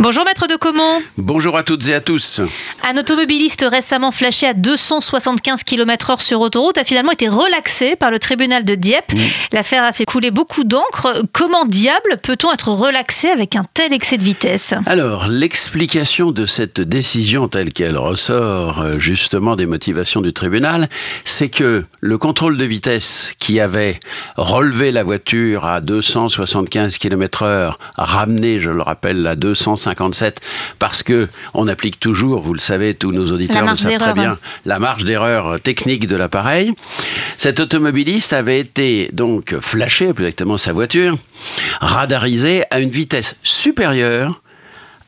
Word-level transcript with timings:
Bonjour 0.00 0.24
maître 0.24 0.46
de 0.46 0.56
Comont. 0.56 1.02
Bonjour 1.18 1.54
à 1.54 1.62
toutes 1.62 1.86
et 1.86 1.92
à 1.92 2.00
tous. 2.00 2.40
Un 2.82 2.96
automobiliste 2.96 3.66
récemment 3.70 4.10
flashé 4.10 4.46
à 4.46 4.54
275 4.54 5.64
km/h 5.64 6.22
sur 6.22 6.40
autoroute 6.40 6.78
a 6.78 6.84
finalement 6.84 7.12
été 7.12 7.28
relaxé 7.28 7.94
par 7.94 8.10
le 8.10 8.18
tribunal 8.18 8.64
de 8.64 8.74
Dieppe. 8.74 9.12
L'affaire 9.52 9.84
a 9.84 9.92
fait 9.92 10.06
couler 10.06 10.30
beaucoup 10.30 10.64
d'encre. 10.64 11.22
Comment 11.32 11.66
diable 11.66 12.16
peut-on 12.22 12.50
être 12.54 12.68
relaxé 12.68 13.28
avec 13.28 13.54
un 13.54 13.66
tel 13.74 13.92
excès 13.92 14.16
de 14.16 14.22
vitesse? 14.22 14.72
Alors, 14.86 15.28
l'explication 15.28 16.32
de 16.32 16.46
cette 16.46 16.80
décision 16.80 17.48
telle 17.48 17.74
qu'elle 17.74 17.98
ressort 17.98 18.80
euh, 18.80 18.98
justement 18.98 19.56
des 19.56 19.66
motivations 19.66 20.22
du 20.22 20.32
tribunal, 20.32 20.88
c'est 21.26 21.50
que 21.50 21.84
le 22.00 22.16
contrôle 22.16 22.56
de 22.56 22.64
vitesse 22.64 23.34
qui 23.38 23.60
avait 23.60 24.00
relevé 24.36 24.90
la 24.90 25.02
voiture 25.04 25.66
à 25.66 25.82
275 25.82 26.96
km/h, 26.96 27.74
ramené, 27.98 28.58
je 28.58 28.70
le 28.70 28.80
rappelle, 28.80 29.26
à 29.26 29.36
250 29.36 29.81
57 29.82 30.40
parce 30.78 31.02
que 31.02 31.28
on 31.54 31.68
applique 31.68 32.00
toujours, 32.00 32.40
vous 32.40 32.54
le 32.54 32.60
savez, 32.60 32.94
tous 32.94 33.12
nos 33.12 33.30
auditeurs 33.30 33.66
le 33.66 33.76
savent 33.76 33.98
très 33.98 34.14
bien, 34.14 34.38
la 34.64 34.78
marge 34.78 35.04
d'erreur 35.04 35.60
technique 35.60 36.06
de 36.06 36.16
l'appareil. 36.16 36.72
Cet 37.38 37.60
automobiliste 37.60 38.32
avait 38.32 38.60
été 38.60 39.10
donc 39.12 39.54
flashé, 39.60 40.12
plus 40.12 40.24
exactement 40.24 40.56
sa 40.56 40.72
voiture, 40.72 41.16
radarisé 41.80 42.64
à 42.70 42.80
une 42.80 42.90
vitesse 42.90 43.36
supérieure 43.42 44.42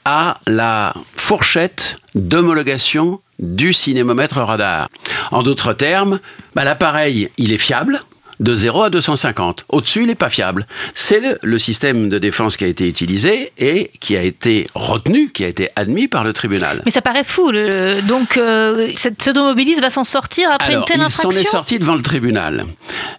à 0.05 0.39
la 0.47 0.93
fourchette 1.17 1.97
d'homologation 2.15 3.21
du 3.39 3.73
cinémomètre 3.73 4.39
radar. 4.39 4.89
En 5.31 5.43
d'autres 5.43 5.73
termes, 5.73 6.21
bah, 6.55 6.65
l'appareil, 6.65 7.31
il 7.39 7.53
est 7.53 7.59
fiable, 7.59 8.01
de 8.41 8.55
0 8.55 8.83
à 8.85 8.91
250. 8.91 9.65
Au-dessus, 9.71 10.03
il 10.03 10.07
n'est 10.07 10.15
pas 10.15 10.29
fiable. 10.29 10.67
C'est 10.95 11.39
le, 11.43 11.59
système 11.59 12.09
de 12.09 12.19
défense 12.19 12.57
qui 12.57 12.65
a 12.65 12.67
été 12.67 12.89
utilisé 12.89 13.53
et 13.59 13.91
qui 14.01 14.17
a 14.17 14.23
été 14.23 14.67
retenu, 14.75 15.29
qui 15.29 15.45
a 15.45 15.49
été 15.49 15.71
admis 15.77 16.09
par 16.09 16.25
le 16.25 16.33
tribunal. 16.33 16.83
Mais 16.85 16.91
ça 16.91 17.01
paraît 17.01 17.25
fou. 17.25 17.53
donc, 18.07 18.37
euh, 18.37 18.89
cet 18.97 19.27
automobiliste 19.29 19.81
va 19.81 19.91
s'en 19.91 20.05
sortir 20.05 20.51
après 20.51 20.75
une 20.75 20.85
telle 20.85 21.01
infraction 21.01 21.31
Il 21.31 21.35
s'en 21.35 21.41
est 21.41 21.45
sorti 21.45 21.79
devant 21.79 21.95
le 21.95 22.03
tribunal. 22.03 22.67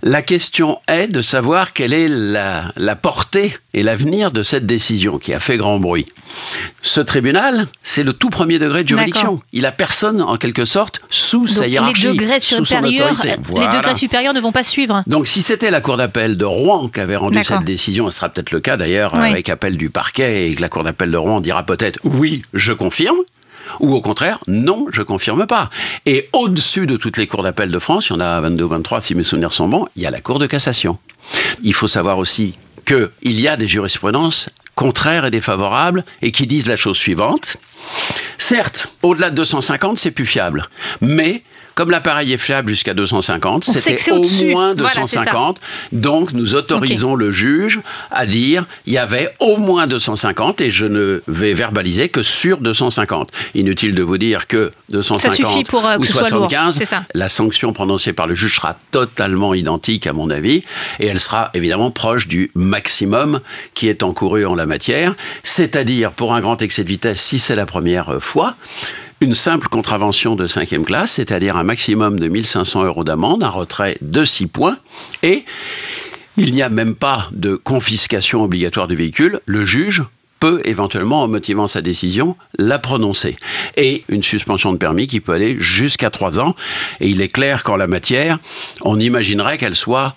La 0.04 0.22
question 0.22 0.80
est 0.88 1.08
de 1.08 1.22
savoir 1.22 1.74
quelle 1.74 1.94
est 1.94 2.08
la, 2.08 2.72
la 2.76 2.96
portée 2.96 3.58
et 3.74 3.84
l'avenir 3.84 4.32
de 4.32 4.44
cette 4.44 4.66
décision 4.66 5.18
qui 5.18 5.34
a 5.34 5.40
fait 5.40 5.58
grand 5.58 5.80
bruit. 5.80 6.06
Ce 6.82 7.02
tribunal, 7.02 7.68
c'est 7.82 8.04
le 8.04 8.14
tout 8.14 8.30
premier 8.30 8.60
degré 8.60 8.84
de 8.84 8.88
juridiction. 8.88 9.42
Il 9.54 9.66
a 9.66 9.72
personne, 9.72 10.22
en 10.22 10.38
quelque 10.38 10.66
sorte, 10.66 11.02
sous 11.10 11.48
sa 11.48 11.68
hiérarchie, 11.68 12.08
les 12.08 12.14
degrés 12.14 12.40
supérieurs, 12.40 13.22
Les 13.24 13.68
degrés 13.68 13.96
supérieurs 13.96 14.34
ne 14.34 14.40
vont 14.40 14.52
pas 14.52 14.64
suivre. 14.64 15.04
Donc, 15.08 15.28
si 15.28 15.44
c'était 15.44 15.70
la 15.72 15.82
Cour 15.82 15.98
d'appel 15.98 16.38
de 16.38 16.46
Rouen 16.46 16.88
qui 16.88 17.00
avait 17.00 17.16
rendu 17.16 17.44
cette 17.44 17.64
décision, 17.64 18.10
ce 18.10 18.18
sera 18.18 18.30
peut-être 18.30 18.52
le 18.52 18.60
cas 18.60 18.78
d'ailleurs 18.78 19.16
avec 19.16 19.50
appel 19.50 19.78
du 19.78 19.90
parquet 19.90 20.50
et 20.50 20.56
que 20.56 20.62
la 20.62 20.70
Cour 20.70 20.84
d'appel 20.84 21.12
de 21.12 21.18
Rouen 21.18 21.42
dira 21.42 21.64
peut-être 21.64 22.00
oui, 22.04 22.42
je 22.54 22.74
confirme. 22.74 23.18
Ou 23.80 23.94
au 23.96 24.02
contraire, 24.02 24.40
non, 24.48 24.88
je 24.92 25.02
confirme 25.02 25.48
pas. 25.48 25.70
Et 26.06 26.30
au-dessus 26.34 26.86
de 26.86 26.98
toutes 26.98 27.18
les 27.18 27.26
cours 27.26 27.42
d'appel 27.42 27.72
de 27.72 27.80
France, 27.80 28.08
il 28.10 28.14
y 28.14 28.16
en 28.16 28.20
a 28.20 28.40
22 28.40 28.66
23 28.66 29.02
si 29.02 29.16
mes 29.16 29.24
souvenirs 29.24 29.54
sont 29.54 29.68
bons, 29.68 29.88
il 29.96 30.04
y 30.04 30.06
a 30.06 30.12
la 30.12 30.22
Cour 30.22 30.38
de 30.38 30.46
cassation. 30.46 31.00
Il 31.64 31.74
faut 31.74 31.88
savoir 31.88 32.20
aussi 32.20 32.54
qu'il 32.86 33.10
y 33.24 33.48
a 33.48 33.58
des 33.58 33.68
jurisprudences 33.68 34.50
contraires 34.76 35.26
et 35.26 35.32
défavorables 35.32 36.06
et 36.22 36.32
qui 36.32 36.46
disent 36.46 36.68
la 36.68 36.76
chose 36.76 36.98
suivante. 36.98 37.58
Certes, 38.38 38.90
au-delà 39.02 39.30
de 39.30 39.36
250, 39.36 39.98
c'est 39.98 40.12
plus 40.12 40.26
fiable. 40.26 40.66
Mais 41.02 41.44
comme 41.76 41.92
l'appareil 41.92 42.32
est 42.32 42.38
fiable 42.38 42.70
jusqu'à 42.70 42.94
250, 42.94 43.66
c'était 43.66 44.12
au 44.12 44.22
moins 44.46 44.74
250. 44.74 45.60
donc 45.92 46.32
nous 46.32 46.56
autorisons 46.56 47.16
le 47.16 47.32
juge 47.32 47.82
à 48.12 48.26
dire 48.26 48.66
il 48.86 48.94
y 48.94 48.98
avait 48.98 49.34
au 49.40 49.58
moins 49.58 49.86
250 49.86 50.62
et 50.62 50.72
je 50.72 50.86
ne 50.86 51.22
vais 51.28 51.54
verbaliser 51.54 52.10
que 52.10 52.24
sur 52.24 52.60
250. 52.60 53.30
Inutile 53.56 53.94
de 53.94 54.04
vous 54.04 54.18
dire 54.18 54.48
que 54.48 54.72
250 54.90 55.68
pour, 55.68 55.86
euh, 55.86 55.98
ou 55.98 56.04
75, 56.04 56.80
la 57.14 57.30
sanction 57.30 57.74
prononcée 57.74 58.14
par 58.14 58.28
le 58.28 58.36
juge 58.36 58.56
sera 58.56 58.78
totalement 58.92 59.54
identique 59.54 60.08
à 60.08 60.14
mon 60.14 60.30
avis 60.30 60.64
et 61.00 61.08
elle 61.08 61.20
sera 61.20 61.52
évidemment 61.54 61.92
proche 61.92 62.28
du 62.28 62.52
maximum 62.56 63.42
qui 63.74 63.90
est 63.90 64.02
encouru 64.02 64.46
en 64.46 64.56
la 64.56 64.66
matière, 64.66 65.14
c'est-à-dire 65.44 66.12
pour 66.12 66.34
un 66.34 66.40
grand 66.40 66.62
excès 66.62 66.84
de 66.84 66.90
vitesse 66.90 67.22
si 67.22 67.40
c'est 67.40 67.56
la 67.56 67.66
première 67.66 68.22
fois 68.22 68.56
une 69.22 69.36
simple 69.36 69.68
contravention 69.68 70.36
de 70.36 70.48
cinquième 70.48 70.86
classe, 70.86 71.14
c'est-à-dire 71.14 71.58
un 71.58 71.64
maximum 71.64 72.20
de 72.20 72.28
1500 72.28 72.84
euros 72.84 73.04
d'amende, 73.04 73.44
un 73.44 73.50
retrait 73.50 73.98
de 74.02 74.26
6 74.26 74.48
points, 74.48 74.78
et 75.24 75.46
il 76.38 76.54
n'y 76.54 76.62
a 76.62 76.70
même 76.70 76.96
pas 76.96 77.30
de 77.32 77.56
confiscation 77.56 78.44
obligatoire 78.44 78.88
du 78.88 78.96
véhicule. 78.96 79.40
Le 79.46 79.64
juge 79.66 80.04
peut 80.40 80.62
éventuellement, 80.66 81.24
en 81.24 81.28
motivant 81.30 81.68
sa 81.68 81.82
décision, 81.82 82.36
la 82.58 82.78
prononcer. 82.78 83.38
Et 83.78 84.04
une 84.10 84.22
suspension 84.22 84.74
de 84.74 84.78
permis 84.78 85.08
qui 85.08 85.22
peut 85.22 85.32
aller 85.32 85.56
jusqu'à 85.60 86.10
3 86.10 86.40
ans. 86.40 86.56
Et 87.00 87.08
il 87.08 87.22
est 87.22 87.30
clair 87.30 87.64
qu'en 87.64 87.78
la 87.78 87.88
matière, 87.88 88.40
on 88.82 89.00
imaginerait 89.00 89.58
qu'elle 89.58 89.76
soit 89.76 90.16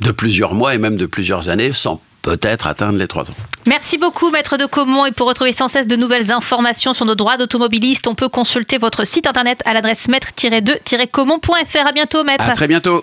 de 0.00 0.10
plusieurs 0.10 0.54
mois 0.54 0.74
et 0.74 0.78
même 0.78 0.96
de 0.96 1.06
plusieurs 1.06 1.48
années 1.50 1.72
sans 1.72 2.00
peut-être 2.22 2.66
atteindre 2.66 2.98
les 2.98 3.06
3 3.06 3.30
ans. 3.30 3.36
Merci 3.70 3.98
beaucoup, 3.98 4.30
Maître 4.30 4.56
de 4.56 4.66
Comont. 4.66 5.06
Et 5.06 5.12
pour 5.12 5.28
retrouver 5.28 5.52
sans 5.52 5.68
cesse 5.68 5.86
de 5.86 5.94
nouvelles 5.94 6.32
informations 6.32 6.92
sur 6.92 7.06
nos 7.06 7.14
droits 7.14 7.36
d'automobiliste, 7.36 8.08
on 8.08 8.16
peut 8.16 8.28
consulter 8.28 8.78
votre 8.78 9.06
site 9.06 9.28
internet 9.28 9.60
à 9.64 9.74
l'adresse 9.74 10.08
maître-2-comont.fr. 10.08 11.86
À 11.86 11.92
bientôt, 11.92 12.24
Maître. 12.24 12.48
À 12.48 12.54
très 12.54 12.66
bientôt. 12.66 12.98